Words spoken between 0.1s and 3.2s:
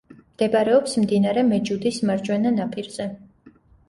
მდებარეობს მდინარე მეჯუდის მარჯვენა ნაპირზე.